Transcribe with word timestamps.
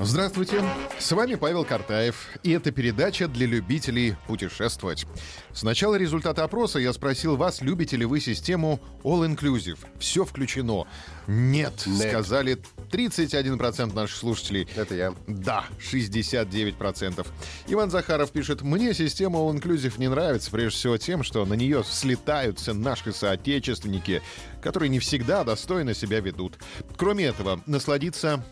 Здравствуйте, 0.00 0.62
с 1.00 1.10
вами 1.10 1.34
Павел 1.34 1.64
Картаев, 1.64 2.28
и 2.44 2.52
это 2.52 2.70
передача 2.70 3.26
для 3.26 3.48
любителей 3.48 4.14
путешествовать. 4.28 5.06
С 5.52 5.64
начала 5.64 5.96
результата 5.96 6.44
опроса 6.44 6.78
я 6.78 6.92
спросил 6.92 7.36
вас, 7.36 7.62
любите 7.62 7.96
ли 7.96 8.04
вы 8.04 8.20
систему 8.20 8.78
All 9.02 9.28
Inclusive, 9.28 9.76
все 9.98 10.24
включено. 10.24 10.86
Нет, 11.26 11.82
Нет. 11.84 12.10
сказали 12.10 12.58
31% 12.92 13.92
наших 13.92 14.16
слушателей. 14.16 14.68
Это 14.76 14.94
я. 14.94 15.14
Да, 15.26 15.64
69%. 15.80 17.26
Иван 17.66 17.90
Захаров 17.90 18.30
пишет, 18.30 18.62
мне 18.62 18.94
система 18.94 19.40
All 19.40 19.52
Inclusive 19.52 19.94
не 19.98 20.06
нравится, 20.06 20.52
прежде 20.52 20.78
всего 20.78 20.96
тем, 20.96 21.24
что 21.24 21.44
на 21.44 21.54
нее 21.54 21.82
слетаются 21.82 22.72
наши 22.72 23.12
соотечественники, 23.12 24.22
которые 24.62 24.90
не 24.90 25.00
всегда 25.00 25.42
достойно 25.42 25.92
себя 25.92 26.20
ведут. 26.20 26.56
Кроме 26.96 27.24
этого, 27.24 27.60
насладиться 27.66 28.44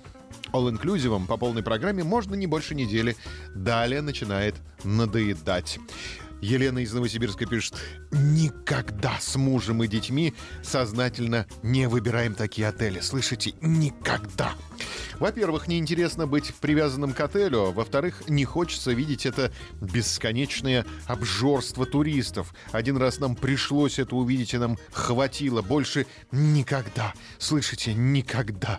all-inclusive 0.53 1.27
по 1.27 1.37
полной 1.37 1.63
программе 1.63 2.05
можно 2.05 2.35
не 2.35 2.47
больше 2.47 2.75
недели. 2.75 3.17
Далее 3.55 4.01
начинает 4.01 4.55
надоедать. 4.85 5.79
Елена 6.41 6.81
из 6.81 6.93
Новосибирска 6.93 7.47
пишет, 7.47 7.77
никогда 8.13 9.19
с 9.19 9.37
мужем 9.37 9.83
и 9.83 9.89
детьми 9.89 10.35
сознательно 10.63 11.47
не 11.63 11.89
выбираем 11.89 12.35
такие 12.35 12.69
отели. 12.69 13.01
Слышите? 13.01 13.55
Никогда. 13.61 14.53
Во-первых, 15.19 15.69
неинтересно 15.69 16.27
быть 16.27 16.55
привязанным 16.61 17.13
к 17.13 17.21
отелю. 17.21 17.73
Во-вторых, 17.73 18.23
не 18.29 18.45
хочется 18.45 18.93
видеть 18.93 19.27
это 19.27 19.53
бесконечное 19.81 20.85
обжорство 21.07 21.87
туристов. 21.87 22.55
Один 22.73 22.97
раз 22.97 23.19
нам 23.19 23.35
пришлось 23.37 23.99
это 23.99 24.15
увидеть, 24.17 24.55
и 24.55 24.59
нам 24.59 24.79
хватило. 24.93 25.63
Больше 25.63 26.07
никогда. 26.33 27.15
Слышите? 27.39 27.95
Никогда. 27.95 28.79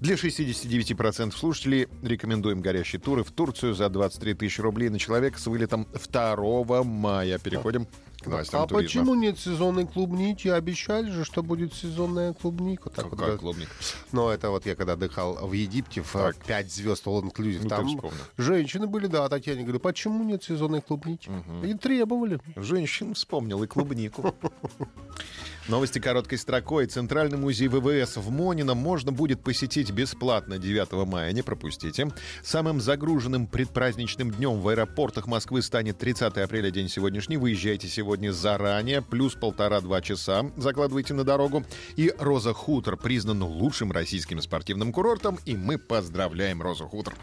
Для 0.00 0.14
69% 0.14 1.34
слушателей 1.36 1.88
рекомендуем 2.02 2.60
горящие 2.60 3.00
туры 3.00 3.24
в 3.24 3.30
Турцию 3.32 3.74
за 3.74 3.88
23 3.88 4.34
тысячи 4.34 4.60
рублей 4.60 4.88
на 4.88 4.98
человека 4.98 5.38
с 5.38 5.46
вылетом 5.46 5.86
2 6.12 6.82
мая. 6.84 7.38
Переходим 7.38 7.86
к 8.20 8.26
новостям 8.26 8.62
А 8.62 8.66
туризма. 8.66 8.82
почему 9.02 9.14
нет 9.14 9.38
сезонной 9.38 9.86
клубники? 9.86 10.48
Обещали 10.48 11.10
же, 11.10 11.24
что 11.24 11.42
будет 11.42 11.72
сезонная 11.72 12.32
клубника. 12.32 12.90
Так 12.90 13.04
вот, 13.06 13.10
Какая 13.18 13.32
да. 13.32 13.38
клубника? 13.38 13.70
Ну, 14.12 14.28
это 14.28 14.50
вот 14.50 14.66
я 14.66 14.74
когда 14.74 14.94
отдыхал 14.94 15.46
в 15.46 15.52
Египте, 15.58 16.02
в 16.02 16.12
Так. 16.12 16.36
5 16.44 16.72
звезд 16.72 17.06
All 17.06 17.22
Inclusive, 17.22 17.60
Ну, 17.62 17.68
там 17.68 18.00
женщины 18.36 18.86
были, 18.86 19.06
да, 19.06 19.28
Татьяне 19.28 19.62
говорю, 19.62 19.80
почему 19.80 20.24
нет 20.24 20.42
сезонной 20.44 20.80
клубники? 20.80 21.30
И 21.64 21.74
требовали. 21.74 22.40
Женщин 22.56 23.14
вспомнил 23.14 23.62
и 23.62 23.66
клубнику. 23.66 24.34
Новости 25.68 25.98
короткой 25.98 26.38
строкой. 26.38 26.86
Центральный 26.86 27.36
музей 27.36 27.68
ВВС 27.68 28.16
в 28.16 28.30
Монино 28.30 28.74
можно 28.74 29.12
будет 29.12 29.42
посетить 29.42 29.90
бесплатно 29.90 30.56
9 30.58 31.06
мая. 31.06 31.30
Не 31.32 31.42
пропустите. 31.42 32.10
Самым 32.42 32.80
загруженным 32.80 33.46
предпраздничным 33.46 34.30
днем 34.30 34.60
в 34.62 34.68
аэропортах 34.68 35.26
Москвы 35.26 35.60
станет 35.60 35.98
30 35.98 36.38
апреля, 36.38 36.70
день 36.70 36.88
сегодняшний. 36.88 37.36
Выезжайте 37.36 37.86
сегодня 37.86 38.32
заранее. 38.32 39.02
Плюс 39.02 39.34
полтора-два 39.34 40.00
часа. 40.00 40.50
Закладывайте 40.56 41.12
на 41.12 41.24
дорогу. 41.24 41.64
И 41.96 42.14
Роза 42.18 42.54
Хутор 42.54 42.96
признан 42.96 43.42
лучшим 43.42 43.92
российским 43.92 44.40
спортивным 44.40 44.90
курортом. 44.90 45.37
И 45.44 45.56
мы 45.56 45.78
поздравляем 45.78 46.62
Розу 46.62 46.86
Хутор. 46.86 47.14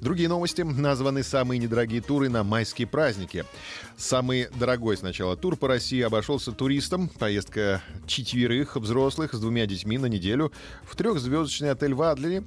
Другие 0.00 0.28
новости. 0.28 0.62
Названы 0.62 1.22
самые 1.22 1.58
недорогие 1.58 2.00
туры 2.00 2.28
на 2.28 2.42
майские 2.42 2.86
праздники. 2.86 3.44
Самый 3.98 4.48
дорогой 4.58 4.96
сначала 4.96 5.36
тур 5.36 5.56
по 5.56 5.68
России 5.68 6.00
обошелся 6.00 6.52
туристам. 6.52 7.08
Поездка 7.08 7.82
четверых 8.06 8.76
взрослых 8.76 9.34
с 9.34 9.40
двумя 9.40 9.66
детьми 9.66 9.98
на 9.98 10.06
неделю 10.06 10.52
в 10.84 10.96
трехзвездочный 10.96 11.70
отель 11.70 11.92
в 11.92 12.02
Адлере. 12.02 12.44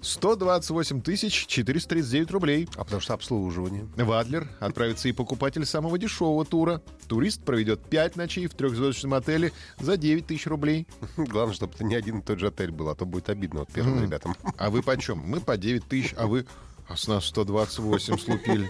128 0.00 1.02
тысяч 1.02 1.46
439 1.46 2.30
рублей. 2.30 2.68
А 2.76 2.84
потому 2.84 3.02
что 3.02 3.12
обслуживание. 3.12 3.86
В 3.94 4.12
Адлер 4.12 4.48
отправится 4.58 5.08
и 5.08 5.12
покупатель 5.12 5.66
самого 5.66 5.98
дешевого 5.98 6.46
тура. 6.46 6.80
Турист 7.08 7.44
проведет 7.44 7.82
5 7.88 8.16
ночей 8.16 8.46
в 8.46 8.54
трехзвездочном 8.54 9.14
отеле 9.14 9.52
за 9.78 9.98
9 9.98 10.26
тысяч 10.26 10.46
рублей. 10.46 10.86
Главное, 11.18 11.54
чтобы 11.54 11.74
это 11.74 11.84
не 11.84 11.94
один 11.94 12.20
и 12.20 12.22
тот 12.22 12.38
же 12.38 12.46
отель 12.46 12.70
был, 12.70 12.88
а 12.88 12.94
то 12.94 13.04
будет 13.04 13.28
обидно 13.28 13.60
вот 13.60 13.68
первым 13.72 14.02
ребятам. 14.02 14.34
А 14.58 14.70
вы 14.70 14.82
почем? 14.82 15.22
Мы 15.24 15.40
по 15.40 15.56
9 15.56 15.84
тысяч, 15.86 16.14
а 16.16 16.26
вы... 16.26 16.46
А 16.88 16.96
с 16.96 17.08
нас 17.08 17.24
128 17.26 18.16
слупили. 18.18 18.68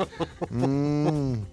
М. 0.51 1.47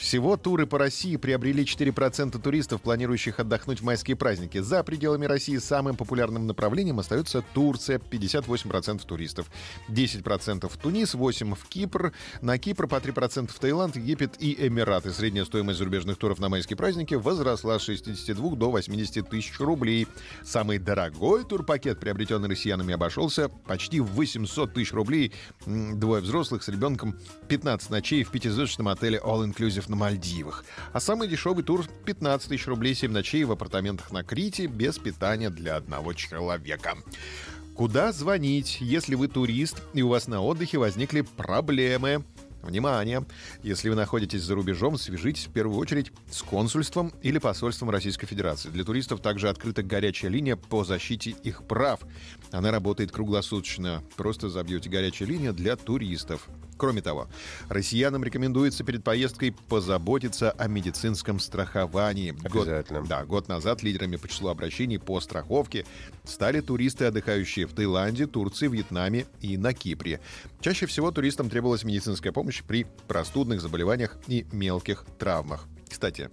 Всего 0.00 0.38
туры 0.38 0.66
по 0.66 0.78
России 0.78 1.16
приобрели 1.16 1.62
4% 1.62 2.40
туристов, 2.40 2.80
планирующих 2.80 3.38
отдохнуть 3.38 3.80
в 3.80 3.84
майские 3.84 4.16
праздники. 4.16 4.56
За 4.56 4.82
пределами 4.82 5.26
России 5.26 5.58
самым 5.58 5.94
популярным 5.94 6.46
направлением 6.46 6.98
остается 7.00 7.44
Турция, 7.52 7.98
58% 7.98 9.06
туристов. 9.06 9.50
10% 9.90 10.70
в 10.70 10.76
Тунис, 10.78 11.14
8% 11.14 11.54
в 11.54 11.68
Кипр. 11.68 12.14
На 12.40 12.56
Кипр 12.56 12.88
по 12.88 12.94
3% 12.94 13.52
в 13.52 13.58
Таиланд, 13.58 13.96
Египет 13.96 14.36
и 14.38 14.66
Эмираты. 14.66 15.12
Средняя 15.12 15.44
стоимость 15.44 15.78
зарубежных 15.78 16.16
туров 16.16 16.38
на 16.38 16.48
майские 16.48 16.78
праздники 16.78 17.12
возросла 17.12 17.78
с 17.78 17.82
62 17.82 18.56
до 18.56 18.70
80 18.70 19.28
тысяч 19.28 19.60
рублей. 19.60 20.06
Самый 20.42 20.78
дорогой 20.78 21.44
турпакет, 21.44 22.00
приобретенный 22.00 22.48
россиянами, 22.48 22.94
обошелся 22.94 23.50
почти 23.50 24.00
в 24.00 24.06
800 24.06 24.72
тысяч 24.72 24.94
рублей. 24.94 25.34
Двое 25.66 26.22
взрослых 26.22 26.62
с 26.62 26.68
ребенком, 26.68 27.18
15 27.48 27.90
ночей 27.90 28.24
в 28.24 28.30
пятизвездочном 28.30 28.88
отеле 28.88 29.20
All 29.22 29.44
Inclusive 29.44 29.89
на 29.90 29.96
Мальдивах. 29.96 30.64
А 30.92 31.00
самый 31.00 31.28
дешевый 31.28 31.64
тур 31.64 31.84
15 32.06 32.48
тысяч 32.48 32.66
рублей, 32.66 32.94
7 32.94 33.12
ночей 33.12 33.44
в 33.44 33.52
апартаментах 33.52 34.12
на 34.12 34.22
Крите 34.22 34.66
без 34.66 34.98
питания 34.98 35.50
для 35.50 35.76
одного 35.76 36.14
человека. 36.14 36.96
Куда 37.74 38.12
звонить, 38.12 38.78
если 38.80 39.14
вы 39.14 39.28
турист 39.28 39.82
и 39.92 40.02
у 40.02 40.08
вас 40.08 40.28
на 40.28 40.40
отдыхе 40.40 40.78
возникли 40.78 41.22
проблемы? 41.22 42.24
Внимание! 42.62 43.24
Если 43.62 43.88
вы 43.88 43.94
находитесь 43.94 44.42
за 44.42 44.54
рубежом, 44.54 44.98
свяжитесь 44.98 45.46
в 45.46 45.52
первую 45.52 45.78
очередь 45.78 46.12
с 46.30 46.42
консульством 46.42 47.10
или 47.22 47.38
посольством 47.38 47.88
Российской 47.88 48.26
Федерации. 48.26 48.68
Для 48.68 48.84
туристов 48.84 49.20
также 49.22 49.48
открыта 49.48 49.82
горячая 49.82 50.30
линия 50.30 50.56
по 50.56 50.84
защите 50.84 51.30
их 51.30 51.66
прав. 51.66 52.00
Она 52.52 52.70
работает 52.70 53.12
круглосуточно. 53.12 54.02
Просто 54.16 54.50
забьете 54.50 54.90
горячая 54.90 55.28
линия 55.28 55.52
для 55.52 55.76
туристов. 55.76 56.48
Кроме 56.80 57.02
того, 57.02 57.28
россиянам 57.68 58.24
рекомендуется 58.24 58.84
перед 58.84 59.04
поездкой 59.04 59.52
позаботиться 59.68 60.50
о 60.52 60.66
медицинском 60.66 61.38
страховании. 61.38 62.30
Год- 62.30 62.66
Обязательно. 62.68 63.02
да, 63.06 63.22
год 63.26 63.48
назад 63.48 63.82
лидерами 63.82 64.16
по 64.16 64.26
числу 64.26 64.48
обращений 64.48 64.98
по 64.98 65.20
страховке 65.20 65.84
стали 66.24 66.60
туристы, 66.62 67.04
отдыхающие 67.04 67.66
в 67.66 67.74
Таиланде, 67.74 68.26
Турции, 68.26 68.68
Вьетнаме 68.68 69.26
и 69.42 69.58
на 69.58 69.74
Кипре. 69.74 70.20
Чаще 70.62 70.86
всего 70.86 71.10
туристам 71.10 71.50
требовалась 71.50 71.84
медицинская 71.84 72.32
помощь 72.32 72.62
при 72.62 72.86
простудных 73.06 73.60
заболеваниях 73.60 74.16
и 74.26 74.46
мелких 74.50 75.04
травмах. 75.18 75.66
Кстати, 75.86 76.30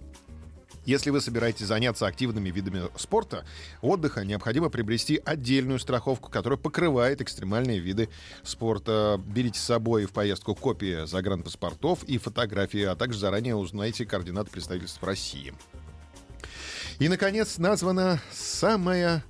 если 0.88 1.10
вы 1.10 1.20
собираетесь 1.20 1.66
заняться 1.66 2.06
активными 2.06 2.48
видами 2.48 2.88
спорта, 2.96 3.44
отдыха, 3.82 4.24
необходимо 4.24 4.70
приобрести 4.70 5.20
отдельную 5.22 5.78
страховку, 5.78 6.30
которая 6.30 6.58
покрывает 6.58 7.20
экстремальные 7.20 7.78
виды 7.78 8.08
спорта. 8.42 9.20
Берите 9.22 9.60
с 9.60 9.64
собой 9.64 10.06
в 10.06 10.12
поездку 10.12 10.54
копии 10.54 11.04
загранпаспортов 11.04 12.04
и 12.04 12.16
фотографии, 12.16 12.84
а 12.84 12.96
также 12.96 13.18
заранее 13.18 13.54
узнайте 13.54 14.06
координаты 14.06 14.50
представительств 14.50 15.02
России. 15.02 15.52
И, 16.98 17.08
наконец, 17.10 17.58
названа 17.58 18.18
самая 18.32 19.22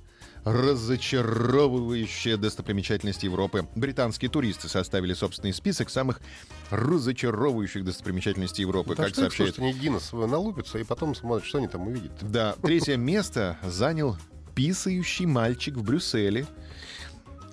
разочаровывающая 0.43 2.37
достопримечательность 2.37 3.23
Европы. 3.23 3.67
Британские 3.75 4.29
туристы 4.29 4.67
составили 4.69 5.13
собственный 5.13 5.53
список 5.53 5.89
самых 5.89 6.21
разочаровывающих 6.69 7.83
достопримечательностей 7.83 8.61
Европы, 8.61 8.95
Да 8.95 9.03
как 9.03 9.13
что 9.13 9.21
сообщает 9.21 9.55
слушайте, 9.55 9.77
они 9.77 9.85
Гиннес 9.85 10.11
налупятся 10.11 10.79
и 10.79 10.83
потом 10.83 11.15
смотрят, 11.15 11.47
что 11.47 11.57
они 11.57 11.67
там 11.67 11.87
увидят. 11.87 12.11
да, 12.21 12.55
третье 12.61 12.97
место 12.97 13.57
занял 13.63 14.17
писающий 14.55 15.25
мальчик 15.25 15.75
в 15.75 15.83
Брюсселе. 15.83 16.45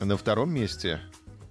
На 0.01 0.17
втором 0.17 0.53
месте 0.53 1.01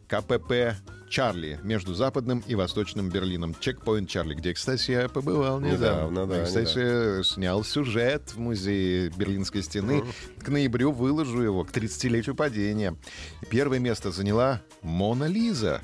КПП 0.08 0.76
Чарли 1.16 1.62
между 1.64 1.94
Западным 1.94 2.44
и 2.46 2.56
Восточным 2.56 3.08
Берлином. 3.08 3.56
Чекпоинт 3.58 4.10
Чарли, 4.10 4.34
где, 4.34 4.54
кстати, 4.54 4.92
я 4.92 5.08
побывал 5.08 5.62
недавно. 5.62 6.12
Недавно, 6.12 6.28
да, 6.28 6.42
И, 6.42 6.46
кстати, 6.46 7.24
снял 7.24 7.64
сюжет 7.64 8.34
в 8.34 8.38
музее 8.38 9.14
Берлинской 9.16 9.64
стены. 9.64 10.04
К 10.44 10.50
ноябрю 10.50 10.92
выложу 10.92 11.42
его, 11.42 11.64
к 11.64 11.72
30-летию 11.72 12.36
падения. 12.36 12.98
Первое 13.50 13.80
место 13.80 14.12
заняла 14.12 14.62
Мона 14.82 15.24
Лиза. 15.24 15.82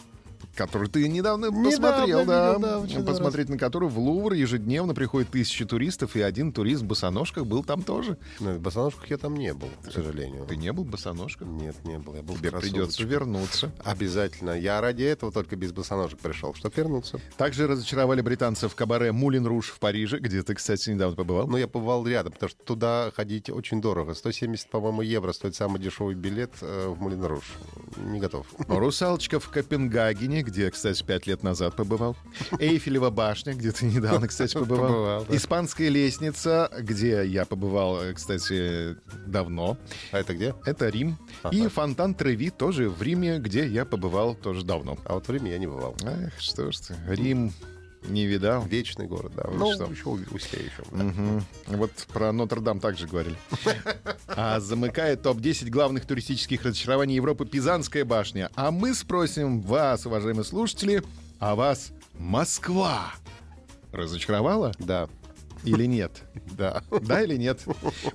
Который 0.55 0.89
ты 0.89 1.07
недавно, 1.07 1.45
Недавно 1.45 1.69
посмотрел, 1.69 2.25
да. 2.25 2.53
видел, 2.55 2.61
да, 2.61 2.81
очередной 2.81 3.05
Посмотреть 3.05 3.49
на 3.49 3.57
которую 3.57 3.89
в 3.89 3.99
Лувр 3.99 4.33
ежедневно 4.33 4.93
приходит 4.93 5.29
тысячи 5.29 5.65
туристов, 5.65 6.15
и 6.15 6.21
один 6.21 6.51
турист 6.51 6.81
в 6.81 6.85
босоножках 6.85 7.45
был 7.45 7.63
там 7.63 7.83
тоже. 7.83 8.17
Ну, 8.39 8.55
в 8.55 8.59
босоножках 8.59 9.09
я 9.09 9.17
там 9.17 9.35
не 9.35 9.53
был, 9.53 9.69
к 9.85 9.91
сожалению. 9.91 10.45
Ты 10.45 10.57
не 10.57 10.71
был 10.71 10.83
в 10.83 10.89
босоножках? 10.89 11.47
Нет, 11.47 11.75
не 11.85 11.97
был. 11.97 12.15
Я 12.15 12.21
был 12.21 12.35
Тебе 12.35 12.51
придется 12.51 13.03
вернуться. 13.03 13.71
Обязательно. 13.83 14.51
Я 14.51 14.81
ради 14.81 15.03
этого 15.03 15.31
только 15.31 15.55
без 15.55 15.71
босоножек 15.71 16.19
пришел, 16.19 16.53
чтобы 16.53 16.73
вернуться. 16.75 17.19
Также 17.37 17.67
разочаровали 17.67 18.21
британцев 18.21 18.73
в 18.73 18.75
кабаре 18.75 19.11
Мулин 19.11 19.45
Руш 19.45 19.69
в 19.69 19.79
Париже, 19.79 20.19
где 20.19 20.43
ты, 20.43 20.55
кстати, 20.55 20.89
недавно 20.89 21.15
побывал. 21.15 21.47
Но 21.47 21.57
я 21.57 21.67
побывал 21.67 22.05
рядом, 22.05 22.33
потому 22.33 22.49
что 22.49 22.63
туда 22.63 23.11
ходить 23.15 23.49
очень 23.49 23.81
дорого. 23.81 24.13
170, 24.13 24.69
по-моему, 24.69 25.01
евро 25.01 25.31
стоит 25.31 25.55
самый 25.55 25.81
дешевый 25.81 26.15
билет 26.15 26.51
э, 26.61 26.87
в 26.87 26.99
Мулин 26.99 27.23
Руш. 27.23 27.53
Не 27.97 28.19
готов. 28.19 28.47
Русалочка 28.67 29.39
в 29.39 29.49
Копенгагене, 29.49 30.41
где, 30.51 30.69
кстати, 30.69 31.01
пять 31.03 31.27
лет 31.27 31.43
назад 31.43 31.75
побывал. 31.75 32.17
Эйфелева 32.59 33.09
башня, 33.09 33.53
где 33.53 33.71
ты 33.71 33.85
недавно, 33.85 34.27
кстати, 34.27 34.53
побывал. 34.53 34.87
Побывал, 34.87 35.25
да. 35.29 35.35
Испанская 35.37 35.87
лестница, 35.87 36.69
где 36.79 37.25
я 37.25 37.45
побывал, 37.45 38.01
э, 38.01 38.13
кстати, 38.13 38.97
давно. 39.25 39.77
А 40.11 40.19
это 40.19 40.33
где? 40.33 40.53
Это 40.65 40.89
Рим. 40.89 41.17
И 41.51 41.67
фонтан 41.67 42.13
Треви 42.13 42.49
тоже 42.49 42.89
в 42.89 43.01
Риме, 43.01 43.39
где 43.39 43.65
я 43.65 43.85
побывал 43.85 44.35
тоже 44.35 44.65
давно. 44.65 44.97
А 45.05 45.13
вот 45.13 45.27
в 45.27 45.31
Риме 45.31 45.51
я 45.51 45.57
не 45.57 45.67
бывал. 45.67 45.95
Эх, 46.03 46.33
что 46.37 46.69
ж 46.71 46.77
ты, 46.77 46.95
Рим 47.07 47.53
не 48.03 48.25
видал. 48.25 48.63
Вечный 48.63 49.07
город, 49.07 49.33
да. 49.35 49.49
Ну 49.53 49.73
что? 49.73 49.85
еще 49.85 50.09
успею. 50.09 50.71
Мгм. 50.91 51.43
Вот 51.67 51.91
про 52.13 52.31
Нотр-Дам 52.31 52.79
также 52.79 53.07
говорили. 53.07 53.35
А 54.27 54.59
замыкает 54.59 55.21
топ-10 55.21 55.69
главных 55.69 56.05
туристических 56.05 56.63
разочарований 56.63 57.15
Европы 57.15 57.45
Пизанская 57.45 58.05
башня. 58.05 58.49
А 58.55 58.71
мы 58.71 58.93
спросим 58.93 59.61
вас, 59.61 60.05
уважаемые 60.05 60.45
слушатели, 60.45 61.03
а 61.39 61.55
вас 61.55 61.91
Москва 62.17 63.13
разочаровала 63.91 64.73
Да, 64.79 65.09
или 65.63 65.85
нет? 65.85 66.23
да. 66.57 66.83
Да 67.01 67.21
или 67.21 67.37
нет? 67.37 67.63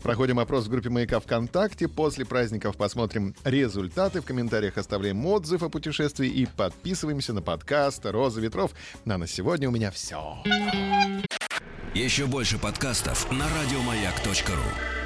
Проходим 0.02 0.38
опрос 0.38 0.66
в 0.66 0.70
группе 0.70 0.90
«Маяка 0.90 1.20
ВКонтакте». 1.20 1.88
После 1.88 2.24
праздников 2.24 2.76
посмотрим 2.76 3.34
результаты. 3.44 4.20
В 4.20 4.24
комментариях 4.24 4.78
оставляем 4.78 5.24
отзыв 5.26 5.62
о 5.62 5.68
путешествии 5.68 6.28
и 6.28 6.46
подписываемся 6.46 7.32
на 7.32 7.42
подкаст 7.42 8.04
«Роза 8.06 8.40
ветров». 8.40 8.72
А 9.04 9.18
на 9.18 9.26
сегодня 9.26 9.68
у 9.68 9.72
меня 9.72 9.90
все. 9.90 10.38
Еще 11.94 12.26
больше 12.26 12.58
подкастов 12.58 13.30
на 13.32 13.46
радиомаяк.ру. 13.48 15.05